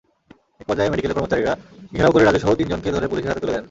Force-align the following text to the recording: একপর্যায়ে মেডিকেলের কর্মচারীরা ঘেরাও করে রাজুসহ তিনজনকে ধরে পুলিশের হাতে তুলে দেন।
একপর্যায়ে 0.61 0.91
মেডিকেলের 0.91 1.17
কর্মচারীরা 1.17 1.53
ঘেরাও 1.95 2.13
করে 2.13 2.23
রাজুসহ 2.25 2.49
তিনজনকে 2.59 2.89
ধরে 2.95 3.09
পুলিশের 3.11 3.29
হাতে 3.31 3.41
তুলে 3.41 3.53
দেন। 3.53 3.59